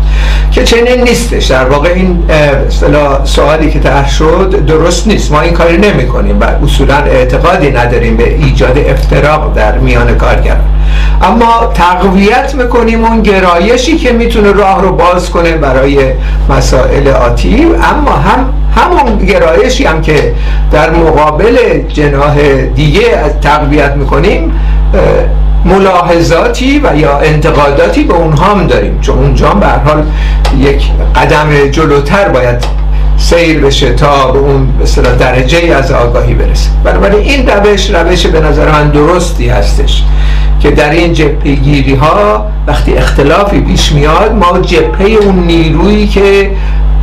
که 0.52 0.64
چنین 0.64 1.04
نیستش. 1.04 1.46
در 1.46 1.66
واقع 1.66 1.90
این 1.90 2.24
سوالی 3.24 3.72
که 3.72 3.80
طرح 3.80 4.10
شد 4.10 4.66
درست 4.66 5.08
نیست. 5.08 5.32
ما 5.32 5.42
این 5.42 5.54
کاری 5.54 5.78
نمی 5.78 6.08
کنیم 6.08 6.40
و 6.40 6.44
اصولا 6.44 6.96
اعتقادی 6.96 7.72
نداریم 7.72 8.18
به 8.18 8.36
ایجاد 8.36 8.78
افتراق 8.78 9.54
در 9.54 9.78
میان 9.78 10.18
کارگران. 10.18 10.70
اما 11.22 11.72
تقویت 11.74 12.56
می‌کنیم 12.56 13.06
اون 13.06 13.22
گرایشی 13.22 13.98
که 13.98 14.12
می‌تونه 14.12 14.52
راه 14.52 14.82
رو 14.82 14.96
باز 14.96 15.30
کنه 15.30 15.52
برای 15.52 15.98
مسائل 16.50 17.08
آتی. 17.08 17.64
اما 17.64 18.12
هم 18.12 18.54
همون 18.76 19.26
گرایشی 19.26 19.86
هم 19.86 20.02
که 20.02 20.34
در 20.72 20.90
مقابل 20.90 21.58
جناح 21.94 22.38
دیگه 22.76 23.18
از 23.18 23.32
تقویت 23.42 23.92
می‌کنیم 23.92 24.54
ملاحظاتی 25.66 26.82
و 26.84 26.98
یا 26.98 27.18
انتقاداتی 27.18 28.04
به 28.04 28.14
اونها 28.14 28.46
هم 28.46 28.68
داریم. 28.68 29.00
چون 29.02 29.18
اونجا 29.18 29.50
به 29.50 29.68
حال 29.68 30.04
یک 30.58 30.84
قدم 31.16 31.68
جلوتر 31.72 32.30
باید 32.30 32.66
سیر 33.18 33.60
بشه 33.60 33.94
تا 33.94 34.32
به 34.32 34.40
اون 34.40 34.68
به 34.68 35.02
درجه 35.20 35.58
ای 35.58 35.72
از 35.72 35.92
آگاهی 35.92 36.34
برسه. 36.34 36.70
بنابراین 36.84 37.20
این 37.20 37.48
روش 37.48 37.90
روش 37.90 38.26
به 38.26 38.40
نظر 38.40 38.72
من 38.72 38.90
درستی 38.90 39.50
هستش 39.50 40.04
که 40.62 40.72
در 40.72 40.90
این 40.90 41.14
جبهه 41.14 41.98
ها 42.00 42.46
وقتی 42.68 42.94
اختلافی 42.94 43.62
پیش 43.62 43.92
میاد 43.92 44.36
ما 44.36 44.60
جبهه 44.60 45.08
اون 45.08 45.36
نیرویی 45.36 46.08
که 46.08 46.52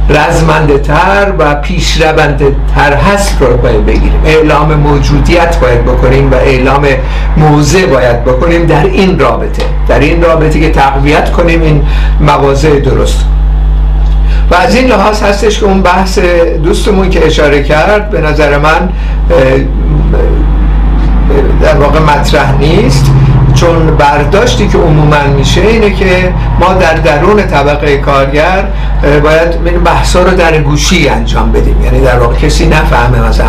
رزمنده 0.08 0.78
تر 0.78 1.32
و 1.38 1.54
پیشرونده 1.54 2.56
تر 2.74 2.94
هست 2.94 3.36
رو 3.40 3.56
باید 3.56 3.86
بگیریم. 3.86 4.20
اعلام 4.24 4.74
موجودیت 4.74 5.56
باید 5.60 5.84
بکنیم 5.84 6.30
و 6.30 6.34
اعلام 6.34 6.86
موضع 7.36 7.86
باید 7.86 8.24
بکنیم 8.24 8.66
در 8.66 8.84
این 8.84 9.18
رابطه. 9.18 9.62
در 9.88 10.00
این 10.00 10.22
رابطه 10.22 10.60
که 10.60 10.70
تقویت 10.70 11.32
کنیم 11.32 11.62
این 11.62 11.82
مواضع 12.20 12.80
درست. 12.80 13.24
و 14.50 14.54
از 14.54 14.74
این 14.74 14.86
لحاظ 14.86 15.22
هستش 15.22 15.60
که 15.60 15.66
اون 15.66 15.82
بحث 15.82 16.18
دوستمون 16.64 17.10
که 17.10 17.26
اشاره 17.26 17.62
کرد 17.62 18.10
به 18.10 18.20
نظر 18.20 18.58
من 18.58 18.88
در 21.62 21.76
واقع 21.76 22.00
مطرح 22.00 22.58
نیست. 22.58 23.07
چون 23.60 23.96
برداشتی 23.96 24.68
که 24.68 24.78
عموما 24.78 25.22
میشه 25.36 25.60
اینه 25.60 25.90
که 25.90 26.34
ما 26.60 26.74
در 26.74 26.94
درون 26.94 27.46
طبقه 27.46 27.96
کارگر 27.96 28.64
باید 29.22 29.82
بحثا 29.84 30.22
رو 30.22 30.30
در 30.30 30.58
گوشی 30.58 31.08
انجام 31.08 31.52
بدیم. 31.52 31.84
یعنی 31.84 32.00
در 32.00 32.18
واقع 32.18 32.34
کسی 32.36 32.66
نفهمه 32.66 33.28
مثلا 33.28 33.46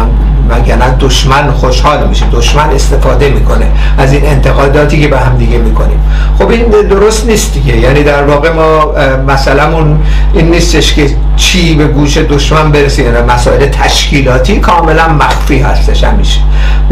وگرنه 0.49 0.95
دشمن 0.99 1.51
خوشحال 1.51 2.07
میشه 2.07 2.25
دشمن 2.31 2.69
استفاده 2.69 3.29
می‌کنه. 3.29 3.65
از 3.97 4.13
این 4.13 4.25
انتقاداتی 4.25 5.01
که 5.01 5.07
به 5.07 5.19
هم 5.19 5.37
دیگه 5.37 5.57
می‌کنیم. 5.57 5.99
خب 6.39 6.49
این 6.49 6.65
درست 6.89 7.25
نیست 7.25 7.53
دیگه. 7.53 7.77
یعنی 7.77 8.03
در 8.03 8.23
واقع 8.23 8.51
ما 8.51 8.93
مسئلهمون 9.27 9.99
این 10.33 10.51
نیستش 10.51 10.93
که 10.93 11.09
چی 11.35 11.75
به 11.75 11.87
گوش 11.87 12.17
دشمن 12.17 12.71
برسه. 12.71 13.03
یعنی 13.03 13.21
مسائل 13.21 13.65
تشکیلاتی 13.65 14.59
کاملا 14.59 15.07
مخفی 15.07 15.59
هستش 15.59 16.03
همیشه. 16.03 16.39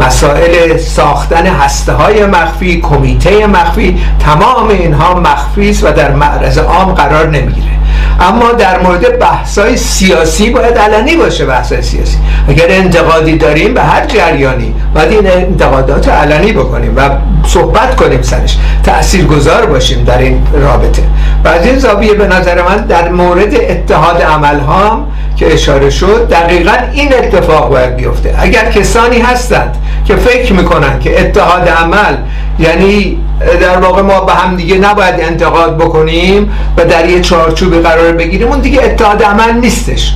مسائل 0.00 0.76
ساختن 0.76 1.46
هسته 1.46 1.92
های 1.92 2.26
مخفی 2.26 2.80
کمیته 2.80 3.46
مخفی 3.46 3.98
تمام 4.20 4.68
اینها 4.68 5.14
مخفی 5.14 5.70
است 5.70 5.84
و 5.84 5.92
در 5.92 6.10
معرض 6.10 6.58
عام 6.58 6.92
قرار 6.92 7.28
نمی‌گیره. 7.28 7.77
اما 8.20 8.52
در 8.52 8.78
مورد 8.78 9.18
بحثای 9.18 9.76
سیاسی 9.76 10.50
باید 10.50 10.78
علنی 10.78 11.16
باشه 11.16 11.46
بحثای 11.46 11.82
سیاسی. 11.82 12.16
اگر 12.48 12.66
انتقادی 12.68 13.36
داریم 13.38 13.74
به 13.74 13.82
هر 13.82 14.06
جریانی 14.06 14.74
باید 14.94 15.12
این 15.12 15.26
انتقادات 15.26 16.08
علنی 16.08 16.52
بکنیم 16.52 16.96
و 16.96 17.00
صحبت 17.46 17.96
کنیم 17.96 18.22
سرش. 18.22 18.56
تأثیر 18.84 19.24
گذار 19.24 19.66
باشیم 19.66 20.04
در 20.04 20.18
این 20.18 20.42
رابطه. 20.52 21.02
و 21.44 21.48
از 21.48 21.66
این 21.66 21.78
زاویه 21.78 22.14
به 22.14 22.26
نظر 22.26 22.62
من 22.62 22.76
در 22.76 23.08
مورد 23.08 23.54
اتحاد 23.54 24.22
عمل 24.22 24.60
هم 24.60 25.06
که 25.36 25.54
اشاره 25.54 25.90
شد 25.90 26.28
دقیقا 26.30 26.72
این 26.92 27.14
اتفاق 27.14 27.70
باید 27.70 27.96
بیفته. 27.96 28.34
اگر 28.38 28.70
کسانی 28.70 29.18
هستند 29.18 29.76
که 30.04 30.16
فکر 30.16 30.52
می‌کنن 30.52 30.98
که 30.98 31.20
اتحاد 31.20 31.68
عمل 31.68 32.16
یعنی 32.58 33.18
در 33.60 33.78
واقع 33.78 34.02
ما 34.02 34.20
به 34.20 34.32
هم 34.32 34.56
دیگه 34.56 34.78
نباید 34.78 35.14
انتقاد 35.18 35.76
بکنیم 35.76 36.52
و 36.76 36.84
در 36.84 37.08
یه 37.08 37.20
چارچوبی 37.20 37.78
قرار 37.78 38.12
بگیریم. 38.12 38.48
اون 38.48 38.60
دیگه 38.60 38.82
اتحاد 38.82 39.22
عمل 39.22 39.52
نیستش. 39.52 40.14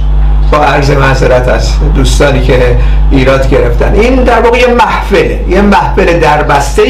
با 0.53 0.59
عرض 0.59 0.91
معذرت 0.91 1.49
از 1.49 1.71
دوستانی 1.95 2.43
که 2.43 2.77
ایراد 3.11 3.51
گرفتن. 3.51 3.95
این 3.95 4.25
در 4.25 4.41
واقع 4.41 4.59
یه 4.59 4.67
محفله 4.67 5.45
یه 5.49 5.61
محفل 5.61 6.19
دربسته 6.21 6.83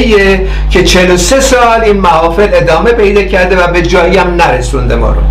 که 0.69 0.83
43 0.83 1.39
سال 1.41 1.81
این 1.83 1.97
محافل 1.97 2.49
ادامه 2.53 2.91
پیدا 2.91 3.23
کرده 3.23 3.63
و 3.63 3.67
به 3.67 3.81
جایی 3.81 4.17
هم 4.17 4.35
نرسونده 4.35 4.95
ما 4.95 5.09
رو. 5.09 5.21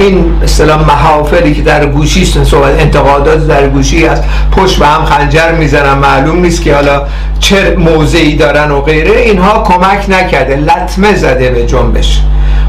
این 0.00 0.32
اصطلاح 0.42 0.86
محافلی 0.86 1.54
که 1.54 1.62
در 1.62 1.86
گوشی 1.86 2.24
صحبت 2.24 2.80
انتقادات 2.80 3.46
در 3.46 3.68
گوشی 3.68 4.06
است 4.06 4.22
پشت 4.52 4.78
به 4.78 4.86
هم 4.86 5.04
خنجر 5.04 5.52
می‌زنن 5.52 5.98
معلوم 5.98 6.40
نیست 6.40 6.62
که 6.62 6.74
حالا 6.74 7.02
چه 7.38 7.76
موضعی 7.78 8.36
دارن 8.36 8.70
و 8.70 8.80
غیره 8.80 9.20
اینها 9.20 9.62
کمک 9.62 10.04
نکرده 10.08 10.56
لطمه 10.56 11.14
زده 11.14 11.50
به 11.50 11.66
جنبش. 11.66 12.20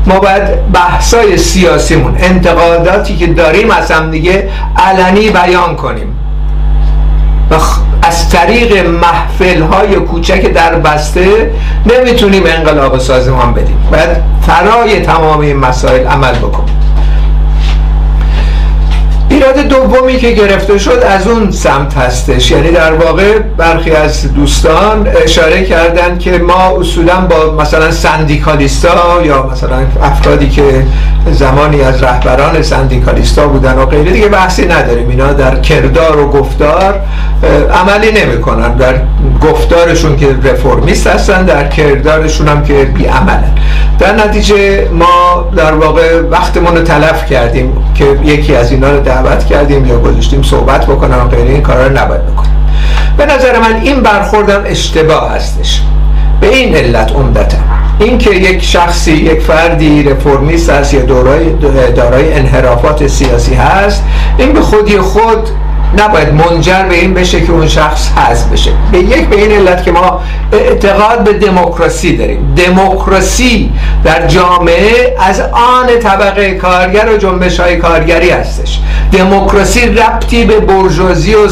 ما 0.05 0.19
باید 0.19 0.71
بحثای 0.73 1.37
سیاسیمون 1.37 2.17
انتقاداتی 2.19 3.17
که 3.17 3.27
داریم 3.27 3.71
از 3.71 3.91
هم 3.91 4.11
دیگه 4.11 4.49
علنی 4.77 5.29
بیان 5.29 5.75
کنیم. 5.75 6.15
و 7.51 7.55
از 8.03 8.29
طریق 8.29 8.87
محفل 8.87 9.61
های 9.61 9.95
کوچک 9.95 10.53
در 10.53 10.75
بسته 10.75 11.51
نمی‌تونیم 11.85 12.43
انقلاب 12.45 12.97
سازمان 12.97 13.53
بدیم. 13.53 13.77
باید 13.91 14.09
فرای 14.41 14.99
تمام 14.99 15.39
این 15.39 15.57
مسائل 15.57 16.07
عمل 16.07 16.33
بکنیم. 16.33 16.75
ایراد 19.41 19.59
دومی 19.59 20.17
که 20.17 20.31
گرفته 20.31 20.77
شد 20.77 21.03
از 21.09 21.27
اون 21.27 21.51
سمت 21.51 21.97
هستش. 21.97 22.51
یعنی 22.51 22.71
در 22.71 22.93
واقع 22.93 23.39
برخی 23.39 23.91
از 23.91 24.33
دوستان 24.33 25.07
اشاره 25.23 25.63
کردند 25.63 26.19
که 26.19 26.37
ما 26.37 26.79
اصولا 26.79 27.15
با 27.15 27.63
مثلا 27.63 27.91
سندیکالیستا 27.91 29.21
یا 29.25 29.49
مثلا 29.51 29.77
افرادی 30.03 30.49
که 30.49 30.83
زمانی 31.31 31.81
از 31.81 32.03
رهبران 32.03 32.61
سندیکالیستا 32.61 33.47
بودن 33.47 33.73
و 33.73 33.85
غیره 33.85 34.11
دیگه 34.11 34.27
بحثی 34.27 34.65
نداریم. 34.65 35.09
اینا 35.09 35.33
در 35.33 35.59
کردار 35.59 36.19
و 36.19 36.31
گفتار 36.31 36.99
عملی 37.73 38.11
نمی‌کنن. 38.11 38.75
در 38.75 38.95
گفتارشون 39.41 40.17
که 40.17 40.27
رفرمیست 40.43 41.07
هستن 41.07 41.45
در 41.45 41.67
کردارشون 41.67 42.47
هم 42.47 42.63
که 42.63 42.73
بی 42.73 43.05
عملن. 43.05 43.53
در 43.99 44.15
نتیجه 44.15 44.87
ما 44.91 45.45
در 45.55 45.71
واقع 45.71 46.21
وقتمون 46.31 46.77
رو 46.77 46.83
تلف 46.83 47.25
کردیم 47.25 47.73
که 47.95 48.05
یکی 48.23 48.55
از 48.55 48.71
اینا 48.71 48.91
رو 48.91 48.99
دعوت 48.99 49.30
کردیم 49.39 49.85
یا 49.85 49.99
گذاشتیم 49.99 50.43
صحبت 50.43 50.85
بکنم 50.85 51.25
و 51.25 51.27
غیره 51.27 51.49
این 51.49 51.61
کارا 51.61 51.87
رو 51.87 51.97
نباید 51.97 52.25
بکنیم. 52.25 52.51
به 53.17 53.25
نظر 53.25 53.59
من 53.59 53.81
این 53.81 54.01
برخوردم 54.01 54.63
اشتباه 54.65 55.31
هستش. 55.31 55.81
به 56.41 56.55
این 56.55 56.75
علت 56.75 57.11
عمدتا. 57.11 57.57
اینکه 57.99 58.29
یک 58.29 58.63
شخصی 58.63 59.11
یک 59.11 59.41
فردی 59.41 60.03
رفرمیست 60.03 60.69
است 60.69 60.93
یا 60.93 61.01
دارای 61.95 62.33
انحرافات 62.33 63.07
سیاسی 63.07 63.53
هست 63.53 64.03
این 64.37 64.53
به 64.53 64.61
خودی 64.61 64.97
خود 64.97 65.49
نباید 65.97 66.33
منجر 66.33 66.83
به 66.83 66.95
این 66.95 67.13
بشه 67.13 67.41
که 67.41 67.51
اون 67.51 67.67
شخص 67.67 68.11
حذف 68.17 68.47
بشه. 68.47 68.71
به 68.91 68.97
یک 68.99 69.27
به 69.27 69.35
این 69.35 69.51
علت 69.51 69.83
که 69.83 69.91
ما 69.91 70.21
اعتقاد 70.51 71.23
به 71.23 71.33
دموکراسی 71.33 72.17
داریم. 72.17 72.55
دموکراسی 72.55 73.71
در 74.03 74.27
جامعه 74.27 75.15
از 75.19 75.41
آن 75.41 75.99
طبقه 76.03 76.53
کارگر 76.53 77.09
و 77.13 77.17
جنبش 77.17 77.59
های 77.59 77.77
کارگری 77.77 78.29
هستش. 78.29 78.79
دموکراسی 79.11 79.87
ربطی 79.87 80.45
به 80.45 80.59
برجوازی 80.59 81.35
و 81.35 81.49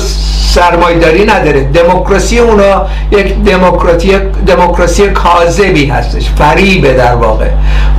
سرمایداری 0.53 1.25
نداره. 1.25 1.63
دموکراسی 1.63 2.39
اونا 2.39 2.85
یک 3.11 3.43
دموکراسی 3.43 4.17
دموکراسی 4.47 5.07
کاذبی 5.07 5.85
هستش 5.85 6.29
فریبه 6.37 6.93
در 6.93 7.15
واقع. 7.15 7.47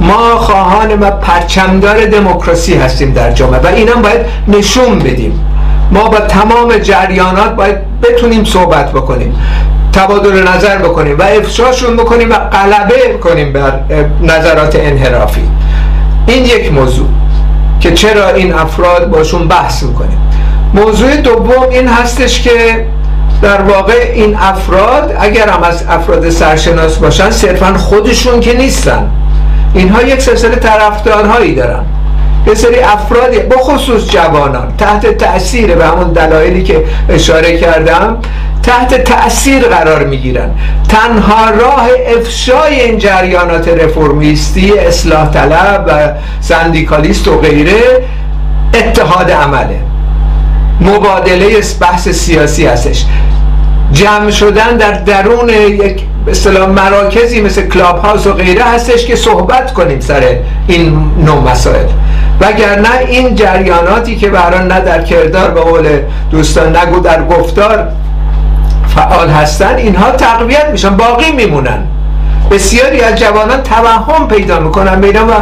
ما 0.00 0.36
خواهان 0.36 1.00
و 1.00 1.10
پرچمدار 1.10 2.06
دموکراسی 2.06 2.74
هستیم 2.74 3.12
در 3.12 3.32
جامعه 3.32 3.60
و 3.60 3.66
اینم 3.66 4.02
باید 4.02 4.20
نشون 4.48 4.98
بدیم. 4.98 5.46
ما 5.90 6.08
با 6.08 6.20
تمام 6.20 6.78
جریانات 6.78 7.56
باید 7.56 7.76
بتونیم 8.02 8.44
صحبت 8.44 8.92
بکنیم 8.92 9.34
تبادل 9.92 10.48
نظر 10.48 10.78
بکنیم 10.78 11.18
و 11.18 11.22
افشاشون 11.22 11.96
بکنیم 11.96 12.30
و 12.30 12.34
غلبه 12.34 13.18
کنیم 13.22 13.52
بر 13.52 13.80
نظرات 14.22 14.76
انحرافی. 14.76 15.48
این 16.26 16.44
یک 16.44 16.72
موضوع 16.72 17.08
که 17.80 17.94
چرا 17.94 18.28
این 18.28 18.54
افراد 18.54 19.10
باشون 19.10 19.48
بحث 19.48 19.82
می‌کنیم. 19.82 20.18
موضوع 20.74 21.16
دوم 21.16 21.62
این 21.70 21.88
هستش 21.88 22.42
که 22.42 22.86
در 23.42 23.62
واقع 23.62 24.12
این 24.14 24.36
افراد 24.36 25.16
اگر 25.20 25.48
هم 25.48 25.62
از 25.62 25.84
افراد 25.88 26.30
سرشناس 26.30 26.96
باشن 26.96 27.30
صرفا 27.30 27.74
خودشون 27.78 28.40
که 28.40 28.56
نیستن. 28.56 29.10
اینها 29.74 30.02
یک 30.02 30.22
سلسله 30.22 30.56
طرفدارهایی 30.56 31.54
دارن. 31.54 31.84
یه 32.46 32.54
سری 32.54 32.80
افرادی 32.80 33.38
بخصوص 33.38 34.10
جوانان 34.10 34.74
تحت 34.78 35.06
تاثیر 35.06 35.74
به 35.74 35.86
همون 35.86 36.12
دلایلی 36.12 36.62
که 36.62 36.84
اشاره 37.08 37.58
کردم 37.58 38.18
تحت 38.62 39.04
تأثیر 39.04 39.62
قرار 39.62 40.04
می‌گیرن. 40.04 40.50
تنها 40.88 41.50
راه 41.50 41.88
افشای 42.16 42.80
این 42.80 42.98
جریانات 42.98 43.68
رفرمیستی 43.68 44.78
اصلاح 44.78 45.30
طلب 45.30 45.84
و 45.88 46.12
سندیکالیست 46.40 47.28
و 47.28 47.38
غیره 47.38 47.80
اتحاد 48.74 49.30
عمله. 49.30 49.80
مبادله 50.80 51.60
بحث 51.80 52.08
سیاسی 52.08 52.66
هستش. 52.66 53.04
جمع 53.92 54.30
شدن 54.30 54.76
در 54.76 54.92
درون 54.92 55.48
یک 55.48 56.02
به 56.26 56.66
مراکزی 56.66 57.40
مثل 57.40 57.68
کلاب 57.68 57.98
هاوس 57.98 58.26
و 58.26 58.32
غیره 58.32 58.64
هستش 58.64 59.06
که 59.06 59.16
صحبت 59.16 59.74
کنیم 59.74 60.00
سر 60.00 60.36
این 60.68 61.10
نوع 61.24 61.52
مسائل. 61.52 61.86
وگرنه 62.40 62.98
این 63.08 63.34
جریاناتی 63.34 64.16
که 64.16 64.28
برای 64.28 64.68
نه 64.68 64.80
در 64.80 65.02
کردار 65.02 65.50
به 65.50 65.60
قول 65.60 65.88
دوستان 66.30 66.76
نگو 66.76 67.00
در 67.00 67.24
گفتار 67.24 67.88
فعال 68.94 69.28
هستن 69.28 69.74
اینها 69.76 70.10
تقویت 70.10 70.66
میشن 70.72 70.96
باقی 70.96 71.32
میمونن. 71.32 71.78
بسیاری 72.50 73.00
از 73.00 73.16
جوانان 73.20 73.62
توهم 73.62 74.28
پیدا 74.28 74.60
می‌کنن 74.60 75.00
بینا 75.00 75.26
و 75.26 75.32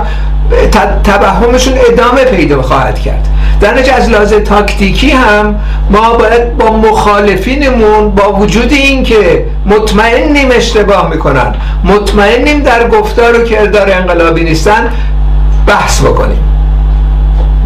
توهمشون 1.05 1.75
ادامه 1.93 2.25
پیدا 2.25 2.63
خواهد 2.63 2.99
کرد. 2.99 3.29
در 3.61 3.75
نتیجه 3.75 3.93
از 3.93 4.09
لحاظ 4.09 4.33
تاکتیکی 4.33 5.11
هم 5.11 5.55
ما 5.91 6.13
باید 6.13 6.57
با 6.57 6.77
مخالفینمون 6.77 8.11
با 8.11 8.33
وجود 8.33 8.73
این 8.73 9.03
که 9.03 9.45
مطمئنیم 9.67 10.49
اشتباه 10.53 11.11
می‌کنن 11.11 11.55
مطمئنیم 11.85 12.63
در 12.63 12.89
گفتار 12.89 13.41
و 13.41 13.45
کردار 13.45 13.93
انقلابی 13.93 14.45
نیستن 14.45 14.93
بحث 15.67 16.01
بکنیم. 16.01 16.58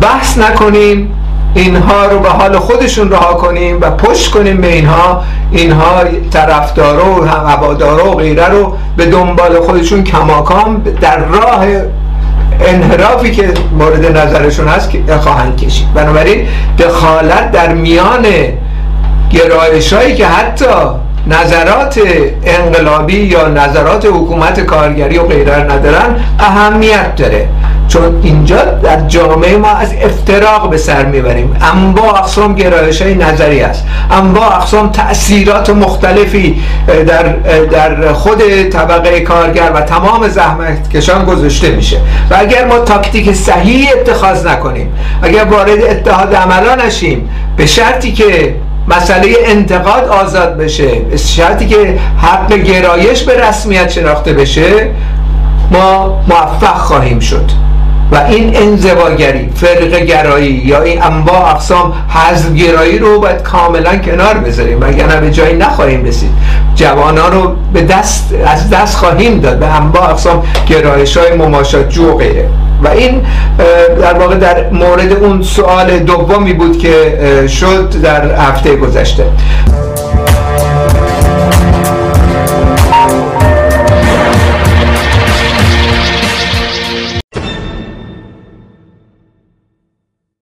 بحث 0.03 0.39
نکنیم 0.39 1.15
اینها 1.55 2.07
رو 2.07 2.19
به 2.19 2.29
حال 2.29 2.59
خودشون 2.59 3.11
رها 3.11 3.35
کنیم 3.35 3.79
و 3.81 3.91
پشت 3.91 4.31
کنیم 4.31 4.61
به 4.61 4.73
اینها. 4.73 5.23
اینها 5.51 6.05
طرفدارا 6.31 7.21
و 7.21 7.25
هوادارا 7.25 8.11
و 8.11 8.15
غیره 8.15 8.49
رو 8.49 8.77
به 8.97 9.07
دنبال 9.07 9.61
خودشون 9.61 10.05
کماکان 10.05 10.77
در 11.01 11.19
راه 11.19 11.65
انحرافی 12.61 13.31
که 13.31 13.55
مورد 13.79 14.17
نظرشون 14.17 14.69
هست 14.69 14.91
خواهند 15.21 15.57
کشید. 15.57 15.95
بنابراین 15.95 16.47
دخالت 16.79 17.51
در 17.53 17.75
میان 17.75 18.27
گرایش 19.31 19.93
هایی 19.93 20.15
که 20.15 20.27
حتی 20.27 20.67
نظرات 21.27 22.01
انقلابی 22.45 23.17
یا 23.17 23.49
نظرات 23.49 24.07
حکومت 24.07 24.61
کارگری 24.61 25.19
و 25.19 25.23
غیره 25.23 25.57
ندارن 25.57 26.17
اهمیت 26.39 27.17
داره. 27.17 27.49
چون 27.93 28.21
اینجا 28.23 28.65
در 28.65 29.01
جامعه 29.01 29.57
ما 29.57 29.69
از 29.69 29.95
افتراق 30.03 30.71
به 30.71 30.77
سر 30.77 31.05
می‌بریم. 31.05 31.57
انواع 31.61 32.19
اقسام 32.19 32.55
گرایش 32.55 33.03
های 33.03 33.15
نظری 33.15 33.61
است. 33.61 33.85
انواع 34.11 34.57
اقسام 34.57 34.89
تأثیرات 34.89 35.71
مختلفی 35.71 36.63
در, 37.07 37.23
در 37.71 38.13
خود 38.13 38.69
طبقه 38.71 39.21
کارگر 39.21 39.71
و 39.75 39.81
تمام 39.81 40.29
زحمت 40.29 40.91
کشان 40.91 41.25
گذاشته 41.25 41.71
میشه. 41.71 41.97
و 42.31 42.37
اگر 42.39 42.67
ما 42.67 42.79
تاکتیک 42.79 43.33
صحیح 43.33 43.89
اتخاذ 43.93 44.47
نکنیم 44.47 44.93
اگر 45.23 45.45
وارد 45.45 45.83
اتحاد 45.83 46.35
عملا 46.35 46.75
نشیم 46.75 47.29
به 47.57 47.67
شرطی 47.67 48.13
که 48.13 48.55
مسئله 48.89 49.35
انتقاد 49.45 50.09
آزاد 50.09 50.57
بشه 50.57 50.89
به 50.89 51.17
شرطی 51.17 51.67
که 51.67 51.99
حق 52.23 52.53
گرایش 52.53 53.23
به 53.23 53.49
رسمیت 53.49 53.91
شناخته 53.91 54.33
بشه 54.33 54.91
ما 55.71 56.21
موفق 56.29 56.77
خواهیم 56.77 57.21
شد. 57.21 57.72
و 58.13 58.17
این 58.17 58.57
انزواگری 58.57 59.49
فرق 59.55 60.05
گرایی 60.05 60.63
یا 60.65 60.83
این 60.83 61.03
انواع 61.03 61.51
اقسام 61.51 61.93
حزب 62.09 62.55
گرایی 62.55 62.99
رو 62.99 63.21
باید 63.21 63.43
کاملا 63.43 63.97
کنار 63.97 64.35
بذاریم. 64.35 64.85
نه 64.85 65.21
به 65.21 65.31
جایی 65.31 65.57
نخواهیم 65.57 66.05
رسید. 66.05 66.31
جوانان 66.75 67.33
رو 67.33 67.57
به 67.73 67.83
دست 67.83 68.35
از 68.47 68.71
دست 68.71 68.97
خواهیم 68.97 69.41
داد. 69.41 69.59
به 69.59 69.67
انواع 69.67 70.11
اقسام 70.11 70.43
گرایش 70.69 71.17
های 71.17 71.37
مماشات 71.37 71.89
جو 71.89 72.17
غیره 72.17 72.49
و 72.83 72.89
این 72.89 73.23
در 74.01 74.15
واقع 74.15 74.35
در 74.35 74.71
مورد 74.71 75.13
اون 75.13 75.43
سوال 75.43 75.99
دومی 75.99 76.53
بود 76.53 76.79
که 76.79 77.19
شد 77.49 78.01
در 78.03 78.35
هفته 78.35 78.77
گذشته. 78.77 79.25